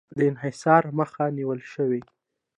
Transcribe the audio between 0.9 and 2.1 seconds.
مخه نیول شوې؟